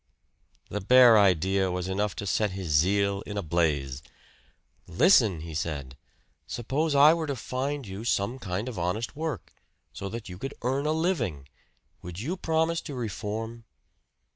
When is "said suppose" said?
5.53-6.95